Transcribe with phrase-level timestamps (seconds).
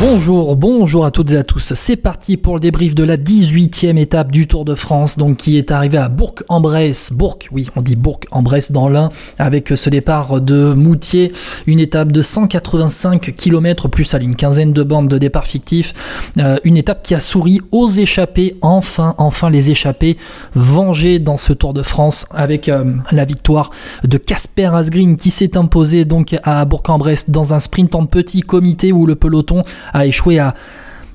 [0.00, 1.74] Bonjour, bonjour à toutes et à tous.
[1.74, 5.58] C'est parti pour le débrief de la 18e étape du Tour de France, donc qui
[5.58, 7.12] est arrivé à Bourg-en-Bresse.
[7.12, 11.32] Bourg, oui, on dit Bourg-en-Bresse dans l'Ain, avec ce départ de Moutier,
[11.66, 15.94] une étape de 185 km plus à une quinzaine de bandes de départ fictif.
[16.38, 20.16] Euh, une étape qui a souri aux échappés, enfin, enfin les échappés
[20.54, 23.72] vengés dans ce Tour de France avec euh, la victoire
[24.04, 28.92] de Casper Asgreen qui s'est imposé donc à Bourg-en-Bresse dans un sprint en petit comité
[28.92, 30.54] où le peloton a échoué à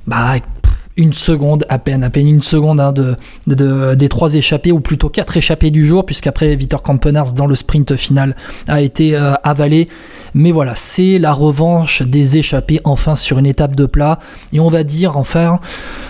[0.08, 0.36] bah,
[0.98, 3.16] une seconde à peine, à peine une seconde hein, de,
[3.48, 7.56] de, des trois échappés, ou plutôt quatre échappés du jour, puisqu'après Victor Campenars dans le
[7.56, 8.36] sprint final
[8.68, 9.88] a été euh, avalé.
[10.34, 14.20] Mais voilà, c'est la revanche des échappés enfin sur une étape de plat.
[14.52, 15.60] Et on va dire enfin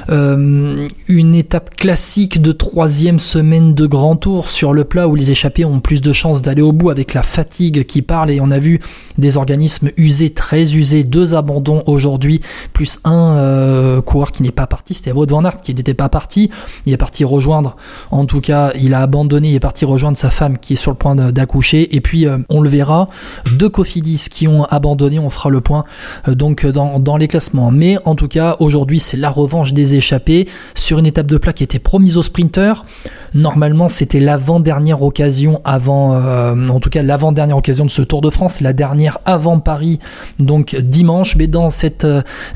[0.09, 5.31] euh, une étape classique de troisième semaine de grand tour sur le plat où les
[5.31, 8.31] échappés ont plus de chances d'aller au bout avec la fatigue qui parle.
[8.31, 8.79] Et on a vu
[9.17, 12.41] des organismes usés, très usés, deux abandons aujourd'hui,
[12.73, 13.92] plus un euh,
[14.31, 16.49] qui n'est pas parti, c'était Wout van Aert qui n'était pas parti.
[16.85, 17.75] Il est parti rejoindre,
[18.11, 20.91] en tout cas, il a abandonné, il est parti rejoindre sa femme qui est sur
[20.91, 21.95] le point d'accoucher.
[21.95, 23.09] Et puis, euh, on le verra,
[23.57, 25.81] deux Cofidis qui ont abandonné, on fera le point
[26.27, 27.71] euh, donc dans, dans, les classements.
[27.71, 31.53] Mais en tout cas, aujourd'hui, c'est la revanche des échappés sur une étape de plat
[31.53, 32.85] qui était promise aux sprinteurs.
[33.33, 38.61] Normalement, c'était l'avant-dernière occasion avant, en tout cas, l'avant-dernière occasion de ce Tour de France,
[38.61, 39.99] la dernière avant Paris,
[40.39, 41.35] donc dimanche.
[41.35, 42.05] Mais dans cette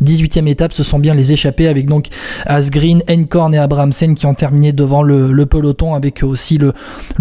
[0.03, 2.07] 18e étape, ce sont bien les échappés avec donc
[2.45, 6.73] Asgreen, Enkorn et Abrahamsen qui ont terminé devant le, peloton avec aussi le,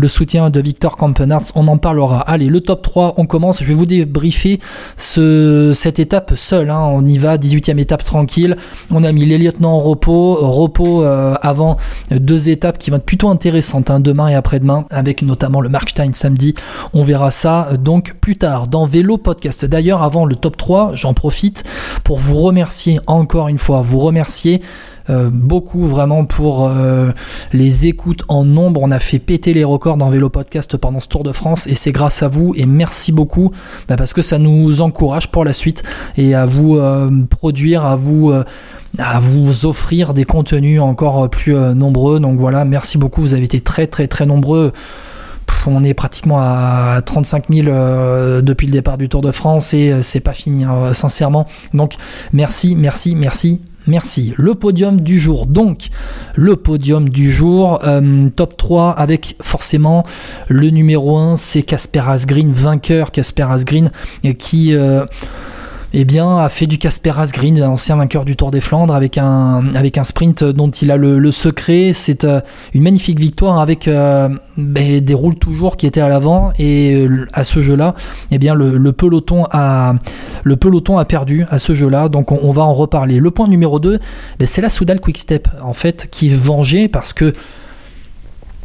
[0.09, 1.53] soutien de Victor Kampenarts.
[1.55, 2.21] On en parlera.
[2.21, 3.63] Allez, le top 3, on commence.
[3.63, 4.61] Je vais vous débriefer
[4.97, 6.71] ce, cette étape seule.
[6.71, 6.81] Hein.
[6.81, 8.57] On y va, 18e étape tranquille.
[8.91, 10.37] On a mis les lieutenants en repos.
[10.37, 11.77] Repos euh, avant
[12.11, 16.13] deux étapes qui vont être plutôt intéressantes hein, demain et après-demain avec notamment le Markstein
[16.13, 16.55] samedi.
[16.93, 19.65] On verra ça donc plus tard dans Vélo Podcast.
[19.65, 21.65] D'ailleurs, avant le top 3, j'en profite
[22.05, 23.83] pour vous remercier encore une fois,
[25.09, 27.13] euh, beaucoup vraiment pour euh,
[27.53, 28.81] les écoutes en nombre.
[28.83, 31.75] On a fait péter les records dans Vélo Podcast pendant ce Tour de France et
[31.75, 33.53] c'est grâce à vous et merci beaucoup
[33.89, 35.85] bah, parce que ça nous encourage pour la suite
[36.17, 38.33] et à vous euh, produire, à vous
[38.99, 42.19] à vous offrir des contenus encore plus nombreux.
[42.19, 43.21] Donc voilà, merci beaucoup.
[43.21, 44.73] Vous avez été très très très nombreux
[45.69, 47.67] on est pratiquement à 35 000
[48.41, 51.49] depuis le départ du Tour de France et c'est pas fini, hein, sincèrement.
[51.75, 51.95] Donc
[52.33, 54.35] merci, merci, merci, Merci.
[54.37, 55.47] Le podium du jour.
[55.47, 55.89] Donc,
[56.35, 60.03] le podium du jour, euh, top 3 avec forcément
[60.49, 63.91] le numéro 1, c'est Casper Asgreen, vainqueur Casper Asgreen,
[64.39, 64.75] qui...
[64.75, 65.05] Euh,
[65.93, 69.63] eh bien, a fait du Casper Asgreen, ancien vainqueur du Tour des Flandres, avec un,
[70.03, 71.93] sprint dont il a le, secret.
[71.95, 72.41] C'est euh,
[72.75, 76.53] une magnifique victoire avec euh, ben, des roules toujours qui étaient à l'avant.
[76.59, 77.95] Et euh, à ce jeu-là,
[78.31, 79.95] eh bien, le, peloton a,
[80.43, 82.09] le peloton a perdu à ce jeu-là.
[82.09, 83.21] Donc, on, va en reparler.
[83.21, 83.99] Le point numéro 2,
[84.39, 87.33] ben, c'est la Soudal Quickstep, en fait, qui est vengée parce que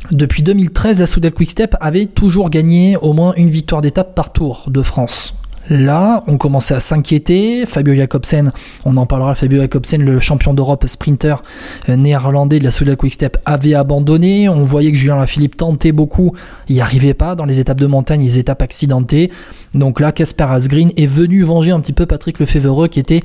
[0.10, 4.66] depuis 2013, la Soudal Quickstep avait toujours gagné au moins une victoire d'étape par tour
[4.68, 5.36] de France.
[5.70, 7.66] Là, on commençait à s'inquiéter.
[7.66, 8.52] Fabio Jacobsen,
[8.84, 11.44] on en parlera, Fabio Jacobsen, le champion d'Europe sprinter
[11.90, 14.50] euh, néerlandais de la Soudal Quick-Step, avait abandonné.
[14.50, 16.36] On voyait que Julien Lafilippe tentait beaucoup,
[16.68, 19.32] il n'y arrivait pas dans les étapes de montagne, les étapes accidentées.
[19.74, 23.22] Donc là, Casper Asgreen est venu venger un petit peu Patrick Lefevreux qui était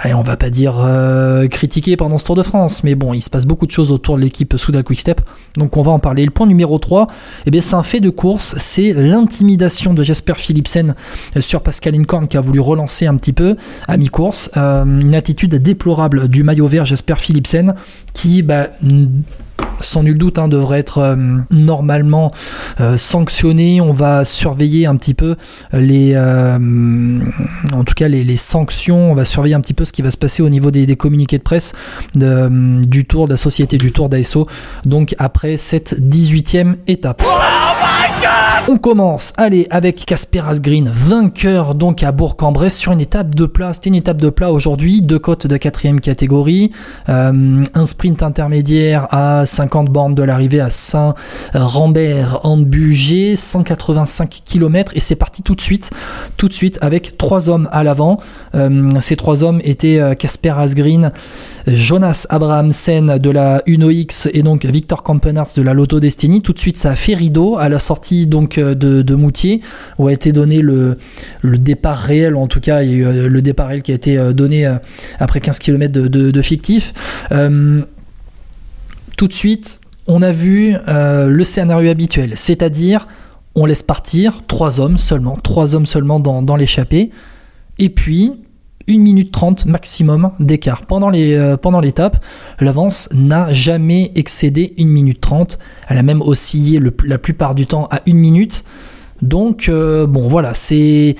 [0.00, 3.22] allez, on va pas dire euh, critiqué pendant ce Tour de France, mais bon, il
[3.22, 5.20] se passe beaucoup de choses autour de l'équipe Soudal Quickstep,
[5.56, 6.24] donc on va en parler.
[6.24, 7.08] Le point numéro 3,
[7.46, 10.94] eh c'est un fait de course, c'est l'intimidation de Jasper Philipsen
[11.40, 13.56] sur Pascal Incorn qui a voulu relancer un petit peu
[13.86, 14.50] à mi-course.
[14.56, 17.74] Euh, une attitude déplorable du maillot vert Jasper Philipsen
[18.14, 18.68] qui, bah,
[19.80, 21.16] sans nul doute, hein, devrait être euh,
[21.50, 22.32] normalement
[22.80, 23.80] euh, sanctionné.
[23.80, 25.36] On va surveiller un petit peu
[25.72, 26.58] les, euh,
[27.72, 29.10] en tout cas les, sanctions.
[29.10, 31.38] On va surveiller un petit peu ce qui va se passer au niveau des, communiqués
[31.38, 31.72] de presse
[32.14, 34.46] du Tour de la société du Tour d'ASO.
[34.84, 37.22] Donc après cette 18e étape.
[38.66, 43.72] On commence, allez, avec Casper Asgreen, vainqueur donc à Bourg-en-Bresse sur une étape de plat.
[43.72, 46.72] C'était une étape de plat aujourd'hui, deux côtes de quatrième catégorie,
[47.06, 55.00] un sprint intermédiaire à 50 bornes de l'arrivée à Saint-Rambert en Bugey, 185 km et
[55.00, 55.90] c'est parti tout de suite,
[56.36, 58.18] tout de suite avec trois hommes à l'avant.
[58.54, 61.12] Euh, ces trois hommes étaient euh, Casper Asgreen,
[61.66, 66.42] Jonas Abrahamsen de la Uno X et donc Victor Kampenarts de la Lotto Destiny.
[66.42, 68.26] Tout de suite ça a fait rideau à la sortie sortie
[68.56, 69.60] donc de, Moutier
[69.98, 70.96] où a été donné le,
[71.42, 74.16] départ réel, en tout cas il y a eu le départ réel qui a été
[74.32, 74.66] donné
[75.18, 76.92] après 15 km de, de, fictif.
[79.16, 83.08] tout de suite, on a vu le scénario habituel, c'est-à-dire
[83.54, 87.10] on laisse partir trois hommes seulement, trois hommes seulement dans l'échappée,
[87.78, 88.32] et puis
[88.88, 90.86] 1 minute 30 maximum d'écart.
[90.86, 92.24] Pendant, euh, pendant l'étape,
[92.60, 95.58] l'avance n'a jamais excédé 1 minute 30.
[95.88, 98.64] Elle a même oscillé la plupart du temps à 1 minute.
[99.22, 101.16] Donc, euh, bon, voilà, c'est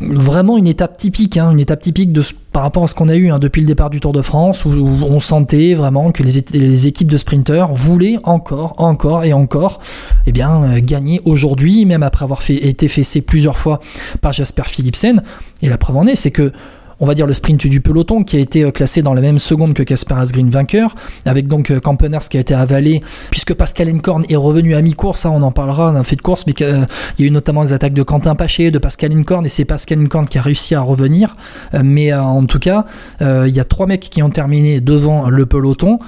[0.00, 2.22] vraiment une étape typique, hein, une étape typique de,
[2.52, 4.64] par rapport à ce qu'on a eu hein, depuis le départ du Tour de France,
[4.64, 9.80] où, on sentait vraiment que les, les, équipes de sprinteurs voulaient encore, encore et encore
[10.26, 13.80] eh bien, euh, gagner aujourd'hui, même après avoir fait, été fessé plusieurs fois
[14.20, 15.22] par Jasper Philipsen.
[15.62, 16.52] Et la preuve en est, c'est que
[17.00, 19.38] on va dire le sprint du peloton qui a été euh, classé dans la même
[19.38, 20.94] seconde que Casper Asgreen vainqueur,
[21.24, 25.20] avec donc euh, Campeners qui a été avalé, puisque Pascal Encorn est revenu à mi-course,
[25.20, 26.84] ça on en parlera d'un fait de course, mais euh,
[27.18, 29.64] il y a eu notamment des attaques de Quentin Paché, de Pascal Encorn, et c'est
[29.64, 31.36] Pascal Encorn qui a réussi à revenir,
[31.82, 32.84] mais en tout cas,
[33.20, 35.98] il y a trois mecs qui ont terminé devant le peloton,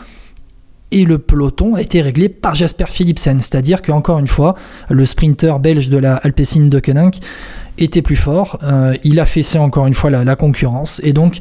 [0.90, 4.55] et le peloton a été réglé par Jasper Philipsen, c'est-à-dire qu'encore une fois,
[4.88, 7.20] le sprinter belge de la Alpecin de Koenig
[7.79, 11.38] était plus fort, euh, il a fessé encore une fois la, concurrence, et donc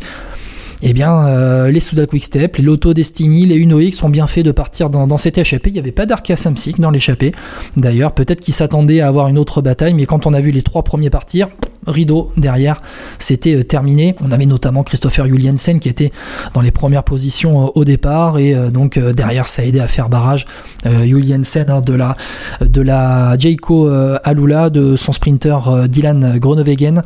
[0.83, 4.51] eh bien, euh, les Souda Quickstep, les Lotto Destiny, les Unox sont bien fait de
[4.51, 5.71] partir dans, cette échappée.
[5.71, 7.31] Il n'y avait pas d'Arca Samsic dans l'échappée.
[7.77, 10.61] D'ailleurs, peut-être qu'ils s'attendaient à avoir une autre bataille, mais quand on a vu les
[10.61, 11.49] trois premiers partir,
[11.87, 12.81] rideau derrière,
[13.19, 14.15] c'était euh, terminé.
[14.23, 16.11] On avait notamment Christopher Juliensen qui était
[16.53, 19.87] dans les premières positions euh, au départ et euh, donc derrière ça a aidé à
[19.87, 20.45] faire barrage.
[20.85, 22.15] Juliensen hein, de la
[22.61, 27.03] de Alula de son sprinter Dylan Groenewegen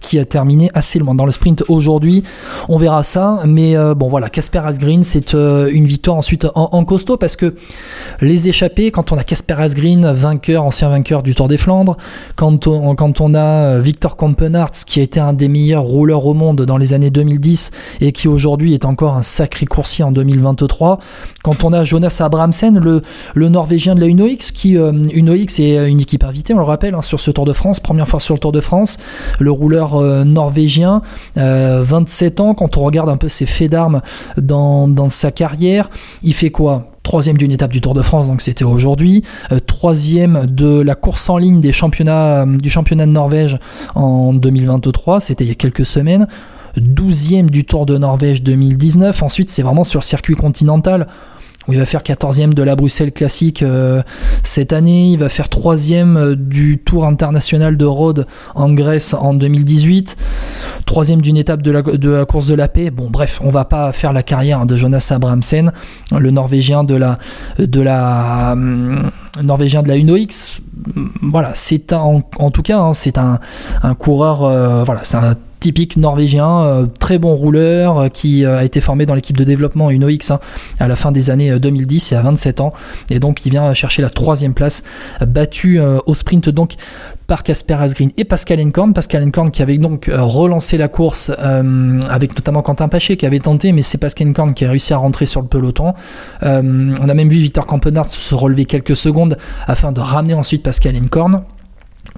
[0.00, 2.22] qui a terminé assez loin dans le sprint aujourd'hui.
[2.68, 7.36] On verra ça, mais bon voilà, Casper Asgreen c'est une victoire ensuite en, costaud parce
[7.36, 7.54] que
[8.20, 11.96] les échappés quand on a Casper Asgreen vainqueur, ancien vainqueur du Tour des Flandres,
[12.36, 16.76] quand on a Victor Campenarts, qui a été un des meilleurs rouleurs au monde dans
[16.76, 17.70] les années 2010
[18.00, 20.98] et qui aujourd'hui est encore un sacré coursier en 2023.
[21.42, 26.00] Quand on a Jonas Abrahamsen, le, Norvégien de la UNOX, qui euh, UNOX est une
[26.00, 28.40] équipe invitée, on le rappelle, hein, sur ce Tour de France, première fois sur le
[28.40, 28.98] Tour de France,
[29.38, 31.02] le rouleur euh, norvégien,
[31.36, 34.00] 27 euh, ans, quand on regarde un peu ses faits d'armes
[34.36, 35.90] dans sa carrière,
[36.22, 36.93] il fait quoi?
[37.04, 39.22] Troisième d'une étape du Tour de France, donc c'était aujourd'hui,
[39.52, 43.58] euh, troisième de la course en ligne des championnats, euh, du championnat de Norvège
[43.94, 46.26] en 2023, c'était il y a quelques semaines,
[46.76, 51.06] douzième du Tour de Norvège 2019, ensuite c'est vraiment sur circuit continental,
[51.68, 54.02] il va faire 14e de la Bruxelles classique euh,
[54.42, 59.34] cette année, il va faire 3e euh, du Tour international de Rhodes en Grèce en
[59.34, 60.16] 2018,
[60.86, 62.90] 3e d'une étape de la, course de la paix.
[62.90, 65.72] Bon bref, on va pas faire la carrière de Jonas Abrahamsen,
[66.16, 67.18] le Norvégien de la
[67.58, 68.96] de la euh,
[69.42, 70.60] Norvégien de la UNOX.
[71.22, 73.40] Voilà, c'est en, en tout cas, hein, c'est un,
[73.82, 75.34] un coureur, voilà, c'est un
[75.64, 79.44] typique norvégien, euh, très bon rouleur, euh, qui euh, a été formé dans l'équipe de
[79.44, 80.38] développement UnoX hein,
[80.78, 82.74] à la fin des années 2010 et à 27 ans.
[83.08, 84.82] Et donc il vient chercher la troisième place,
[85.26, 86.74] battu au sprint donc
[87.26, 88.92] par Casper Asgreen et Pascal Encorn.
[88.92, 93.72] Pascal Encorn qui avait donc relancé la course avec notamment Quentin Paché qui avait tenté,
[93.72, 95.94] mais c'est Pascal Encorn qui a réussi à rentrer sur le peloton.
[96.42, 100.96] on a même vu Victor Campenard se relever quelques secondes afin de ramener ensuite Pascal
[100.96, 101.42] Encorn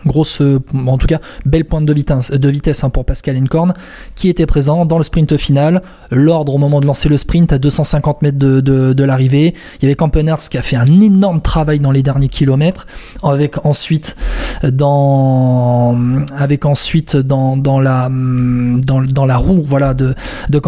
[0.05, 3.73] grosse, euh, en tout cas, belle pointe de vitesse, hein, pour Pascal Encorn,
[4.15, 5.83] qui était présent dans le sprint final.
[6.11, 9.55] L'ordre au moment de lancer le sprint à 250 mètres de, l'arrivée.
[9.81, 12.87] Il y avait Campeners qui a fait un énorme travail dans les derniers kilomètres,
[13.23, 14.17] avec ensuite
[14.63, 15.97] dans,
[17.81, 20.15] la, dans, roue, voilà, de,
[20.49, 20.61] de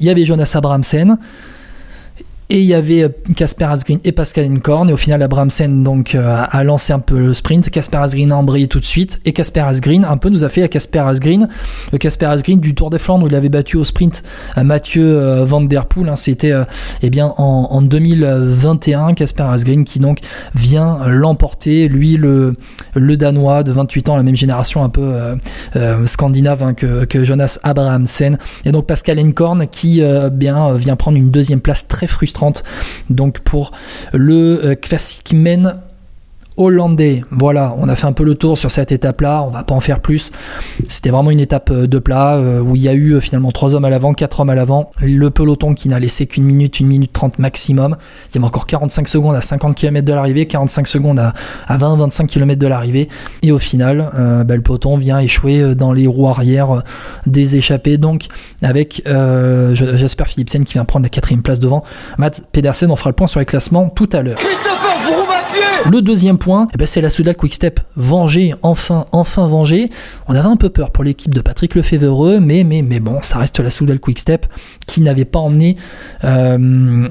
[0.00, 1.18] il y avait Jonas Abramsen.
[2.48, 4.88] Et il y avait Casper euh, Asgreen et Pascal Encorn.
[4.88, 7.70] Et au final, Abramsen donc, euh, a lancé un peu le sprint.
[7.70, 9.20] Casper Asgreen a embrayé tout de suite.
[9.24, 11.48] Et Casper Asgreen un peu nous a fait à Casper Asgreen.
[11.90, 14.22] Le Casper Asgreen du Tour des Flandres où il avait battu au sprint
[14.56, 16.08] euh, Mathieu Van Der Poel.
[16.08, 16.52] Hein, C'était
[17.02, 19.14] eh en, en 2021.
[19.14, 20.20] Casper Asgreen qui donc
[20.54, 21.88] vient l'emporter.
[21.88, 22.54] Lui, le,
[22.94, 25.14] le Danois de 28 ans, la même génération un peu
[26.04, 28.38] scandinave hein, que, que, Jonas Abrahamsen.
[28.64, 32.35] Et donc Pascal Encorn qui bien, vient prendre une deuxième place très frustrante
[33.10, 33.72] donc pour
[34.12, 35.80] le euh, Classic Men
[36.56, 37.24] hollandais.
[37.30, 39.80] Voilà, on a fait un peu le tour sur cette étape-là, on va pas en
[39.80, 40.32] faire plus.
[40.88, 43.74] C'était vraiment une étape euh, de plat euh, où il y a eu finalement 3
[43.74, 44.90] hommes à l'avant, 4 hommes à l'avant.
[45.00, 47.96] Le peloton qui n'a laissé qu'une minute, une minute 30 maximum.
[48.30, 51.34] Il y avait encore 45 secondes à 50 km de l'arrivée, 45 secondes à,
[51.68, 53.08] 20-25 km de l'arrivée.
[53.42, 54.10] Et au final,
[54.46, 56.82] bah, le peloton vient échouer dans les roues arrière
[57.26, 57.98] des échappés.
[57.98, 58.26] Donc
[58.62, 61.84] avec Jasper Philipsen qui vient prendre la quatrième place devant
[62.18, 62.90] Matt Pedersen.
[62.90, 64.38] On fera le point sur les classements tout à l'heure.
[65.90, 69.90] Le deuxième point, eh ben, c'est la Soudal Quickstep vengée, enfin, enfin vengée.
[70.26, 73.60] On avait un peu peur pour l'équipe de Patrick Lefevreux, mais, mais, bon, ça reste
[73.60, 74.46] la Soudal Quickstep
[74.86, 75.76] qui n'avait pas emmené.
[76.24, 77.08] Euh,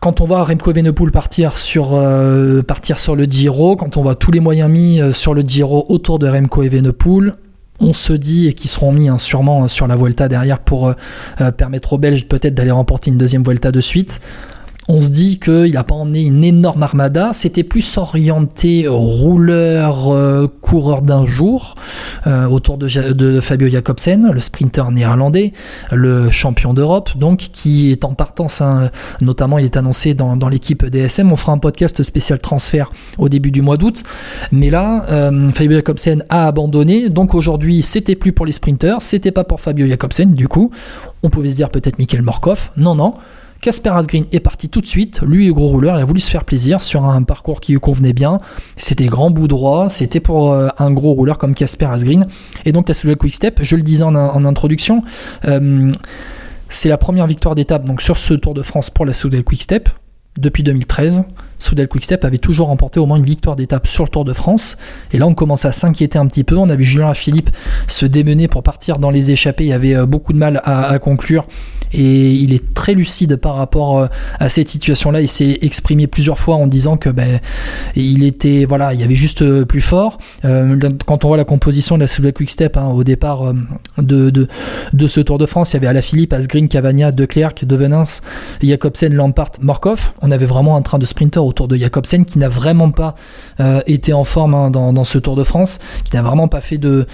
[0.00, 4.14] quand on voit Remco Evenepoel partir sur, euh, partir sur le Giro, quand on voit
[4.14, 7.34] tous les moyens mis euh, sur le Giro autour de Remco Evenepoel,
[7.78, 10.94] on se dit, et qui seront mis hein, sûrement sur la Vuelta derrière pour
[11.56, 14.20] permettre aux Belges peut-être d'aller remporter une deuxième Vuelta de suite,
[14.88, 20.48] on se dit qu'il n'a pas emmené une énorme armada, c'était plus orienté rouleur, euh,
[20.60, 21.76] coureur d'un jour,
[22.26, 25.52] euh, autour de, Fabio Jacobsen, le sprinter néerlandais,
[25.92, 30.84] le champion d'Europe, donc qui est en partance, hein, notamment il est annoncé dans, l'équipe
[30.84, 34.02] DSM, on fera un podcast spécial transfert au début du mois d'août,
[34.50, 39.30] mais là, euh, Fabio Jacobsen a abandonné, donc aujourd'hui c'était plus pour les sprinters, c'était
[39.30, 40.70] pas pour Fabio Jacobsen, du coup,
[41.22, 43.14] on pouvait se dire peut-être Michael Morkov, non non,
[43.62, 45.22] Casper Asgreen est parti tout de suite.
[45.22, 48.12] Lui, gros rouleur, il a voulu se faire plaisir sur un parcours qui lui convenait
[48.12, 48.40] bien.
[48.76, 49.88] C'était grand bout droit.
[49.88, 52.26] C'était pour euh, un gros rouleur comme Casper Asgreen.
[52.64, 55.04] Et donc, la Quick Quickstep, je le disais en, introduction,
[55.44, 55.92] euh,
[56.68, 59.88] c'est la première victoire d'étape donc sur ce Tour de France pour la Quick Quickstep
[60.36, 61.22] depuis 2013.
[61.62, 64.76] Soudal Quickstep avait toujours remporté au moins une victoire d'étape sur le Tour de France.
[65.12, 66.56] Et là, on commence à s'inquiéter un petit peu.
[66.56, 67.50] On a vu Julien Philippe
[67.86, 69.66] se démener pour partir dans les échappées.
[69.66, 71.46] Il avait euh, beaucoup de mal à conclure
[71.94, 74.06] et il est très lucide par rapport euh,
[74.38, 75.20] à cette situation-là.
[75.20, 77.40] Il s'est exprimé plusieurs fois en disant que ben
[77.96, 80.18] il était voilà, il y avait juste euh, plus fort.
[80.42, 83.52] Quand on voit la composition de la Quick Quickstep hein, au départ
[83.98, 84.48] de,
[85.06, 88.22] ce Tour de France, il y avait Alaphilippe, Asgreen, Cavagna, De Klerk, De Venance,
[88.62, 90.12] Jacobsen, Lampart, Morkov.
[90.20, 93.14] On avait vraiment un train de sprinter autour de Jacobsen qui n'a vraiment pas
[93.86, 97.06] été en forme hein, dans, ce Tour de France, qui n'a vraiment pas fait de,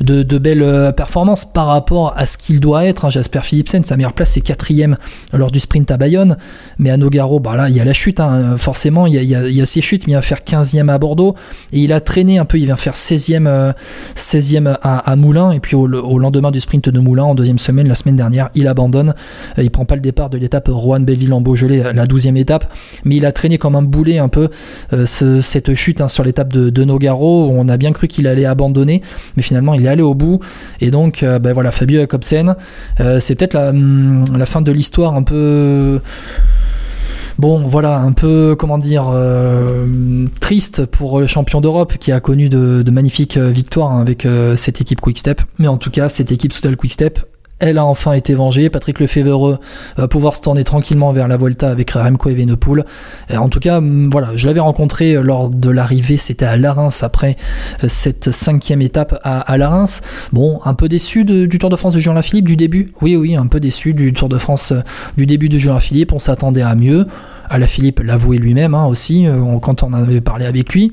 [0.00, 3.04] belles performances par rapport à ce qu'il doit être.
[3.04, 4.96] Hein, Jasper Philipsen, sa meilleure place c'est quatrième
[5.32, 6.36] lors du sprint à Bayonne.
[6.78, 8.56] Mais à Nogaro, bah là, il y a la chute, hein.
[8.56, 11.34] forcément, il y, a, ces chutes, il vient faire 15e à Bordeaux.
[11.72, 13.74] Et il a traîné un peu, il vient faire 16e,
[14.16, 15.52] 16e euh, à, Moulins.
[15.52, 18.66] Et puis au, lendemain du sprint de Moulins, en deuxième semaine, la semaine dernière, il
[18.66, 19.14] abandonne.
[19.58, 22.72] Il prend pas le départ de l'étape Rouen-Belleville en Beaujolais, la 12e étape.
[23.04, 24.48] Mais il a traîné comme un boulet un peu
[24.92, 27.50] euh, cette chute hein, sur l'étape de, Nogaro.
[27.50, 29.02] on a bien cru qu'il allait abandonner,
[29.36, 30.40] mais finalement il est allé au bout.
[30.80, 32.56] Et donc, euh, ben voilà, Fabio Jacobsen,
[33.18, 36.00] c'est peut-être la, hum, la fin de l'histoire un peu
[37.38, 42.48] bon voilà un peu comment dire euh, triste pour le champion d'Europe qui a connu
[42.48, 46.76] de, magnifiques victoires avec euh, cette équipe Quickstep mais en tout cas cette équipe Quick
[46.76, 47.31] Quickstep
[47.62, 48.68] elle a enfin été vengée.
[48.68, 49.58] Patrick Lefevreux
[49.96, 52.84] va pouvoir se tourner tranquillement vers la Volta avec Remco Evenepoel.
[53.32, 57.36] En tout cas, voilà, je l'avais rencontré euh, lors de l'arrivée, c'était à Larins après
[57.84, 59.62] euh, cette cinquième étape à, à.
[60.32, 62.92] Bon, un peu déçu du Tour de France de Julien Philippe du début?
[63.00, 64.80] Oui, oui, un peu déçu du Tour de France euh,
[65.16, 66.12] du début de Julien Philippe.
[66.12, 67.06] On s'attendait à mieux
[67.58, 70.92] la Philippe l'avouait lui-même hein, aussi euh, quand on avait parlé avec lui.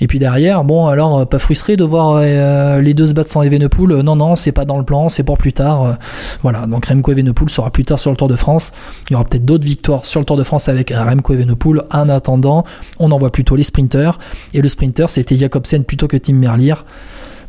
[0.00, 3.30] Et puis derrière, bon alors euh, pas frustré de voir euh, les deux se battre
[3.30, 4.00] sans Evenepoel.
[4.02, 5.96] non non, c'est pas dans le plan, c'est pour plus tard.
[6.42, 8.72] voilà, donc Remco Evenepoel sera plus tard sur le Tour de France.
[9.08, 11.82] Il y aura peut-être d'autres victoires sur le Tour de France avec Remco Evenepoel.
[11.92, 12.64] En attendant,
[12.98, 14.18] on envoie plutôt les sprinters.
[14.54, 16.74] Et le sprinter, c'était Jacobsen plutôt que Tim Merlier.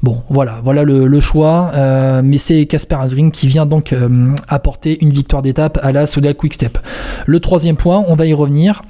[0.04, 1.72] Bon, voilà, voilà le, choix.
[1.74, 6.06] Euh, mais c'est Casper Asgreen qui vient donc euh, apporter une victoire d'étape à la
[6.06, 6.77] Soudal Quickstep.
[7.25, 8.84] Le troisième point, on va y revenir,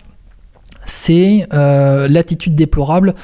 [0.86, 3.16] c'est euh, l'attitude déplorable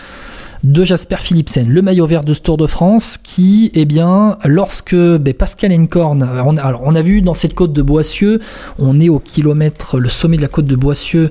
[0.64, 4.96] de Jasper Philipsen, le maillot vert de ce Tour de France, qui, eh bien, lorsque
[4.96, 8.40] ben, Pascal Encorn, on, alors on a vu dans cette côte de Boissieu,
[8.80, 11.30] on est au kilomètre, le sommet de la côte de Boissieu,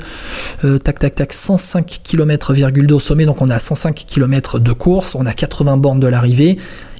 [0.65, 2.55] euh, tac tac tac, 105 km
[2.93, 6.59] au sommet, donc on a 105 km de course, on a 80 bornes de l'arrivée.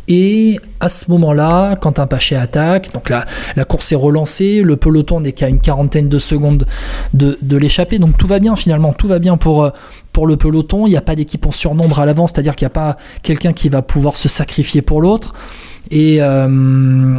[0.09, 5.21] Et à ce moment-là, quand un Paché attaque, donc la, course est relancée, le peloton
[5.21, 6.67] n'est qu'à une quarantaine de secondes
[7.15, 9.71] de, de l'échapper, donc tout va bien finalement, tout va bien pour,
[10.13, 12.73] pour le peloton, il n'y a pas d'équipe en surnombre à l'avant, c'est-à-dire qu'il n'y
[12.73, 15.35] a pas quelqu'un qui va pouvoir se sacrifier pour l'autre.
[15.91, 17.19] Et euh,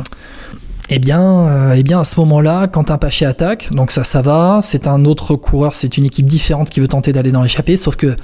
[0.89, 4.21] eh bien, euh, eh bien, à ce moment-là, quand un Paché attaque, donc ça, ça
[4.21, 7.77] va, c'est un autre coureur, c'est une équipe différente qui veut tenter d'aller dans l'échappée,
[7.77, 8.15] sauf que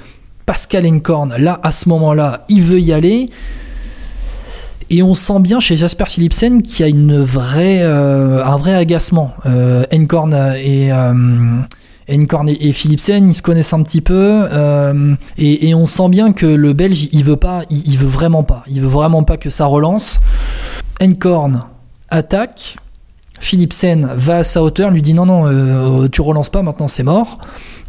[0.46, 3.30] Pascal Encorn, là, à ce moment-là, il veut y aller.
[4.92, 9.34] Et on sent bien chez Jasper Philipsen qu'il y a euh, un vrai agacement.
[9.46, 11.60] Euh, Encorn et, euh,
[12.08, 16.72] et, Philipsen, ils se connaissent un petit peu, euh, et, on sent bien que le
[16.72, 20.18] Belge, il veut pas, il, veut vraiment pas, il veut vraiment pas que ça relance.
[21.00, 21.62] Encorn
[22.08, 22.76] attaque,
[23.38, 27.38] Philipsen va à sa hauteur, lui dit non, non, tu relances pas, maintenant c'est mort.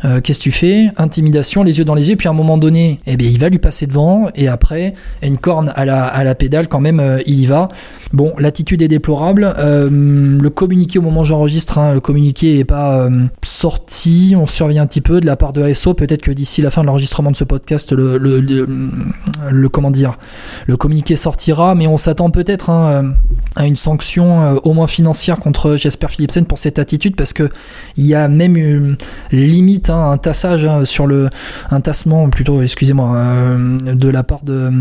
[0.03, 0.89] Euh, qu'est-ce que tu fais?
[0.97, 3.49] Intimidation, les yeux dans les yeux, puis à un moment donné, eh bien, il va
[3.49, 7.19] lui passer devant, et après, une corne à la, à la pédale, quand même, euh,
[7.27, 7.69] il y va.
[8.11, 9.53] Bon, l'attitude est déplorable.
[9.57, 13.09] Euh, le communiqué au moment où j'enregistre, hein, le communiqué est pas
[13.43, 16.71] sorti, on surveille un petit peu de la part de ASO, peut-être que d'ici la
[16.71, 20.17] fin de l'enregistrement de ce podcast, le, le, le, comment dire,
[20.65, 23.13] le communiqué sortira, mais on s'attend peut-être hein,
[23.55, 27.49] à une sanction au moins financière contre Jasper Philipsen pour cette attitude, parce que
[27.97, 28.97] il y a même une
[29.31, 31.29] limite un tassage hein, sur le
[31.69, 34.71] un tassement plutôt excusez-moi euh, de la part de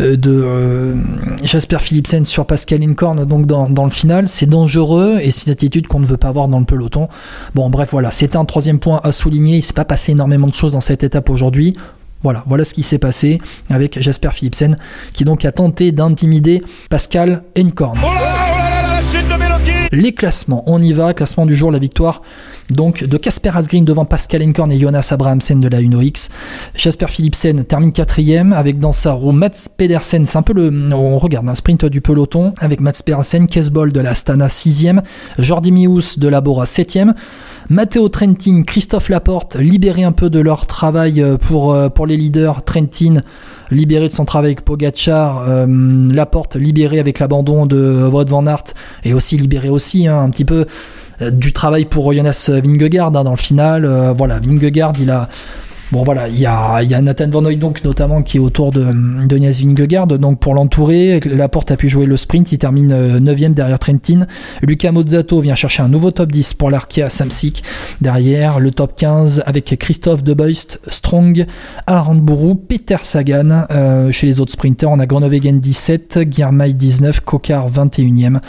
[0.00, 0.94] euh, de euh,
[1.42, 4.28] Jasper Philipsen sur Pascal Incorn donc dans, dans le final.
[4.28, 7.08] C'est dangereux et c'est une attitude qu'on ne veut pas avoir dans le peloton.
[7.54, 8.10] Bon bref voilà.
[8.10, 9.56] C'était un troisième point à souligner.
[9.56, 11.76] Il s'est pas passé énormément de choses dans cette étape aujourd'hui.
[12.22, 14.78] Voilà, voilà ce qui s'est passé avec Jasper Philipsen,
[15.12, 17.98] qui donc a tenté d'intimider Pascal Encorn.
[18.02, 18.08] Oh
[19.92, 22.22] les classements, on y va, classement du jour, la victoire
[22.70, 26.30] donc de Casper Asgreen devant Pascal Enkorn et Jonas Abrahamsen de la UNOX.
[26.74, 31.18] Jasper Philipsen termine quatrième avec dans sa roue Mats Pedersen, c'est un peu le, on
[31.18, 35.02] regarde un sprint du peloton avec Mats Pedersen, Kesbol de la Stana sixième,
[35.38, 37.14] Jordi Mius de la Bora septième.
[37.70, 42.18] Matteo Trentin, Christophe Laporte, libérés un peu de leur travail euh, pour, euh, pour les
[42.18, 42.62] leaders.
[42.62, 43.22] Trentin,
[43.70, 45.66] libéré de son travail avec Pogachar, euh,
[46.12, 50.44] Laporte libéré avec l'abandon de Wout van Aert et aussi libéré aussi hein, un petit
[50.44, 50.66] peu
[51.20, 54.12] du travail pour Jonas Vingegaard hein, dans le final.
[54.16, 55.28] voilà, Vingegaard, il a
[55.92, 58.84] Bon voilà, il y a, Nathan Van donc notamment qui est autour de,
[59.26, 59.62] de Nias
[60.18, 64.26] donc pour l'entourer, Laporte a pu jouer le sprint, il termine 9ème euh, derrière Trentin.
[64.62, 67.62] Lucas Mozzato vient chercher un nouveau top 10 pour l'Arkea Samsic.
[68.00, 71.46] Derrière, le top 15 avec Christophe Debeust, Strong,
[71.86, 73.66] Aramburu, Peter Sagan.
[73.70, 78.40] Euh, chez les autres sprinters, on a Groenewegen 17, Guillermay 19, Kokar 21ème.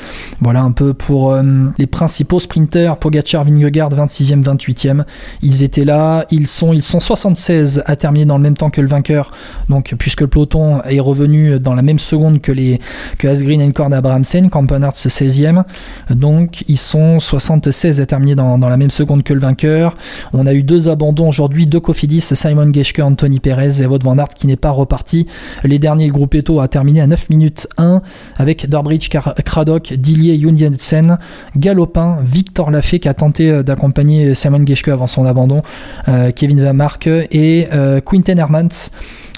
[0.41, 1.43] Voilà un peu pour euh,
[1.77, 5.03] les principaux sprinters, Pogacar, Vingegaard 26e, 28e.
[5.41, 8.69] Ils étaient là, ils sont, ils sont 60 76 a terminé dans le même temps
[8.69, 9.31] que le vainqueur,
[9.67, 12.79] donc puisque le peloton est revenu dans la même seconde que les
[13.17, 15.63] que Asgreen, Encorn et Abrahamsen, Campenarts 16e,
[16.11, 19.97] donc ils sont 76 à terminer dans, la même seconde que le vainqueur.
[20.33, 24.19] On a eu deux abandons aujourd'hui, deux Cofidis, Simon Geschke, Anthony Perez et Wout van
[24.19, 25.25] Aert qui n'est pas reparti.
[25.63, 28.03] Les derniers, groupes Eto a terminé à 9 minutes 1
[28.37, 30.39] avec Dorbridge, Craddock, Dillier,
[30.77, 31.17] Sen,
[31.57, 35.63] Galopin, Victor Lafay qui a tenté d'accompagner Simon Geschke avant son abandon,
[36.07, 38.89] euh, Kevin Van Mark et euh, Quinten Hermans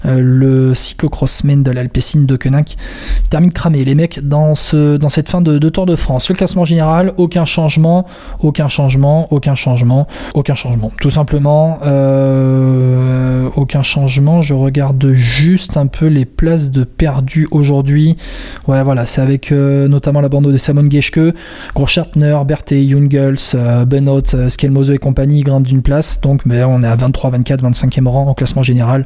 [0.06, 2.78] le cyclocrossman de l'Alpecin de Koenig
[3.30, 3.84] termine cramé.
[3.84, 7.46] Les mecs, dans, ce, dans cette fin de, Tour de France, le classement général, aucun
[7.46, 8.06] changement,
[8.40, 10.92] aucun changement, aucun changement, aucun changement.
[11.00, 14.42] Tout simplement, euh, aucun changement.
[14.42, 18.18] Je regarde juste un peu les places de perdu aujourd'hui.
[18.68, 21.20] Ouais, voilà, c'est avec euh, notamment la bande de Simon Geschke,
[21.76, 26.22] Groschartner, Berthe, Jungels, Benot, Skelmozo et compagnie grimpent d'une place.
[26.22, 29.06] Donc, mais on est à 23, 24, 25e rang au classement général.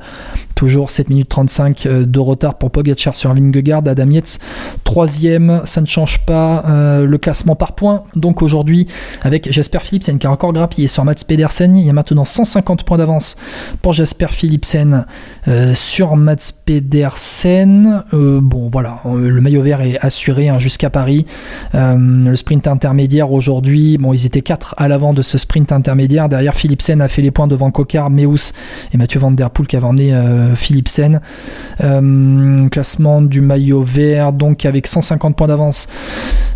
[0.62, 4.38] Toujours 7 minutes 35 euh, de retard pour Pogacar sur Vingegaard, Adam Yates
[4.84, 8.04] troisième, ça ne change pas euh, le classement par points.
[8.16, 8.86] Donc aujourd'hui,
[9.24, 12.84] avec Jasper Philipsen qui a encore grappillé sur Mats Pedersen, il y a maintenant 150
[12.84, 13.38] points d'avance
[13.82, 15.06] pour Jasper Philipsen
[15.48, 18.04] euh, sur Mats Pedersen.
[18.12, 21.26] bon voilà, le maillot vert est assuré hein, jusqu'à Paris.
[21.74, 26.30] le sprint intermédiaire aujourd'hui, bon ils étaient 4 à l'avant de ce sprint intermédiaire.
[26.30, 28.54] Derrière Philipsen a fait les points devant Kokar, Meus
[28.94, 30.14] et Mathieu Van Der Poel qui avait emmené
[30.56, 31.22] Philipsen.
[31.82, 35.88] Euh, classement du maillot vert, donc avec 150 points d'avance.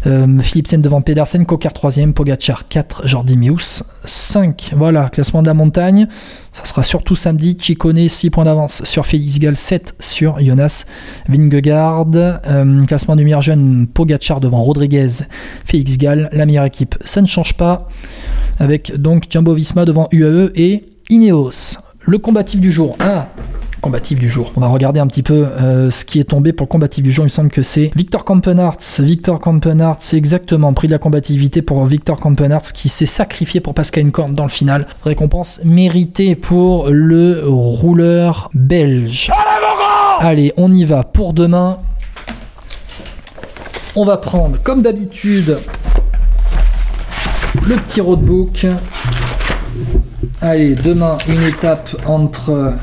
[0.07, 4.71] Euh, Philipsen devant Pedersen, Kokar 3ème, Pogachar 4, Jordi Meus 5.
[4.75, 6.07] Voilà, classement de la montagne.
[6.53, 7.57] Ça sera surtout samedi.
[7.59, 10.85] Chicone 6 points d'avance sur Félix Gall, 7 sur Jonas
[11.27, 12.07] Vingegaard.
[12.15, 15.09] Euh, classement du meilleur jeune, Pogachar devant Rodriguez,
[15.65, 16.29] Félix Gall.
[16.31, 17.89] La meilleure équipe, ça ne change pas.
[18.59, 21.77] Avec donc Jumbo Visma devant UAE et Ineos.
[22.01, 22.95] Le combatif du jour.
[22.99, 23.29] Ah,
[23.85, 24.51] combatif du jour.
[24.55, 27.11] On va regarder un petit peu euh, ce qui est tombé pour le combatif du
[27.11, 27.23] jour.
[27.23, 28.79] Il me semble que c'est Victor Campenarts.
[28.97, 33.75] Victor Campenarts, c'est exactement prix de la combativité pour Victor Campenarts qui s'est sacrifié pour
[33.75, 34.87] Pascal Korn dans le final.
[35.03, 39.31] Récompense méritée pour le rouleur belge.
[40.17, 41.77] Allez, on y va pour demain.
[43.95, 45.59] On va prendre, comme d'habitude,
[47.67, 48.65] le petit roadbook.
[50.41, 52.73] Allez, demain, une étape entre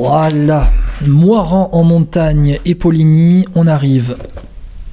[0.00, 0.68] voilà,
[1.04, 4.16] Moiran en montagne et Poligny, on arrive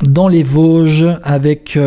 [0.04, 1.78] dans les Vosges avec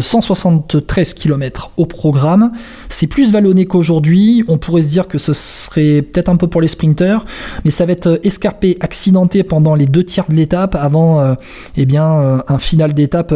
[0.00, 2.52] 173 euh, km au programme.
[2.88, 4.44] C'est plus vallonné qu'aujourd'hui.
[4.48, 7.24] On pourrait se dire que ce serait peut-être un peu pour les sprinters,
[7.64, 11.34] mais ça va être euh, escarpé, accidenté pendant les deux tiers de l'étape avant euh,
[11.76, 13.34] eh bien, un final d'étape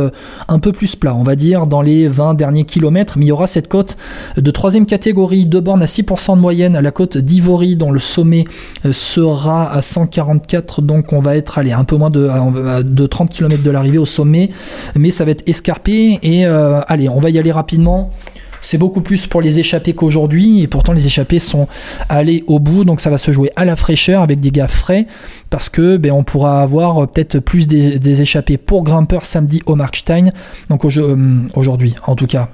[0.48, 3.18] un peu plus plat, on va dire, dans les 20 derniers kilomètres.
[3.18, 3.96] Mais il y aura cette côte
[4.36, 8.00] de troisième catégorie, de bornes à 6% de moyenne, à la côte d'Ivory, dont le
[8.00, 8.44] sommet
[8.90, 12.30] sera à 144, donc on va être allé un peu moins de,
[12.82, 14.50] de 30 km de l'arrivée sommet,
[14.96, 16.18] mais ça va être escarpé.
[16.22, 18.10] Et euh, allez, on va y aller rapidement.
[18.60, 21.68] C'est beaucoup plus pour les échappés qu'aujourd'hui, et pourtant les échappés sont
[22.08, 25.06] allés au bout, donc ça va se jouer à la fraîcheur avec des gars frais,
[25.48, 30.32] parce que ben, on pourra avoir peut-être plus des, échappés pour grimpeurs samedi au Markstein,
[30.70, 31.16] donc euh,
[31.54, 32.48] aujourd'hui en tout cas.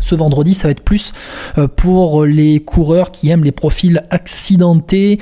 [0.00, 1.12] Ce vendredi, ça va être plus
[1.58, 5.18] euh, pour les coureurs qui aiment les profils accidentés,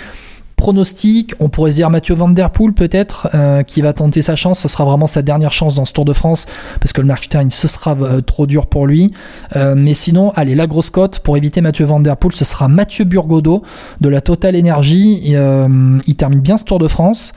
[0.56, 4.60] pronostic, on pourrait dire Mathieu Van Der Poel peut-être, euh, qui va tenter sa chance.
[4.60, 6.46] Ce sera vraiment sa dernière chance dans ce Tour de France,
[6.80, 9.12] parce que le Markstein, ce sera euh, trop dur pour lui.
[9.56, 12.68] Euh, mais sinon, allez, la grosse cote, pour éviter Mathieu Van Der Poel, ce sera
[12.68, 13.62] Mathieu Burgodo
[14.00, 15.22] de la Total Energy.
[15.26, 17.32] il termine bien ce Tour de France.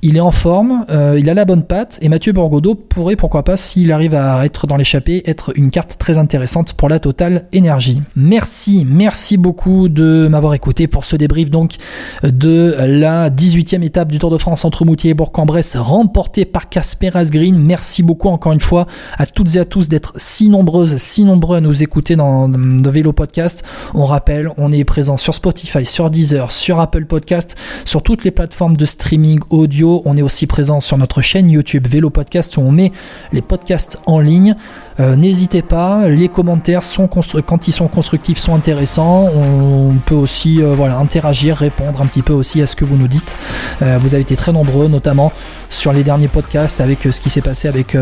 [0.00, 3.42] Il est en forme, euh, il a la bonne patte, et Mathieu Borgodo pourrait, pourquoi
[3.42, 7.46] pas, s'il arrive à être dans l'échappée, être une carte très intéressante pour la Total
[7.52, 8.00] Énergie.
[8.14, 11.76] Merci, merci beaucoup de m'avoir écouté pour ce débrief donc
[12.22, 17.10] de la 18e étape du Tour de France entre Moutier et Bourg-en-Bresse, remportée par Casper
[17.14, 17.58] Asgreen.
[17.58, 21.56] Merci beaucoup encore une fois à toutes et à tous d'être si nombreuses, si nombreux
[21.56, 23.64] à nous écouter dans, dans Vélo Podcast.
[23.94, 28.30] On rappelle, on est présent sur Spotify, sur Deezer, sur Apple Podcast, sur toutes les
[28.30, 32.60] plateformes de streaming audio on est aussi présent sur notre chaîne YouTube Vélo Podcast où
[32.60, 32.92] on met
[33.32, 34.56] les podcasts en ligne.
[35.00, 39.28] Euh, n'hésitez pas, les commentaires sont quand ils sont constructifs sont intéressants.
[39.34, 42.96] On peut aussi euh, voilà interagir, répondre un petit peu aussi à ce que vous
[42.96, 43.36] nous dites.
[43.82, 45.32] Euh, vous avez été très nombreux, notamment
[45.70, 47.94] sur les derniers podcasts avec ce qui s'est passé avec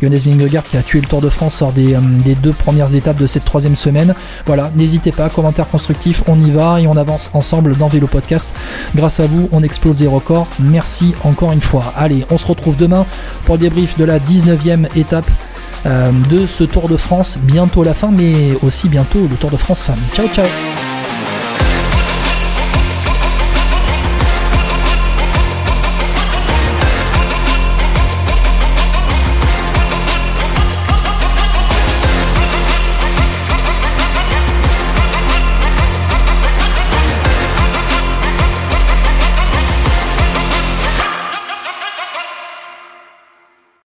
[0.00, 1.94] Jonas Vingegaard qui a tué le Tour de France lors des,
[2.42, 4.14] deux premières étapes de cette troisième semaine.
[4.46, 8.54] Voilà, n'hésitez pas, commentaires constructifs, on y va et on avance ensemble dans Vélo Podcast.
[8.94, 10.46] Grâce à vous, on explose les records.
[10.60, 11.92] Merci encore une fois.
[11.94, 13.04] Allez, on se retrouve demain
[13.44, 15.30] pour le débrief de la 19e étape
[15.84, 17.38] de ce Tour de France.
[17.42, 19.98] Bientôt la fin, mais aussi bientôt le Tour de France femme.
[20.14, 20.46] Ciao, ciao